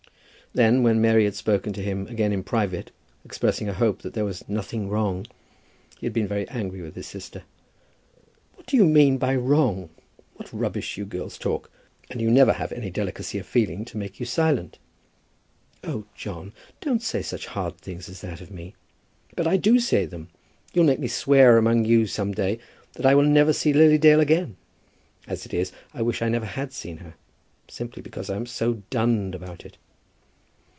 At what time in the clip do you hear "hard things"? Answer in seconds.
17.45-18.09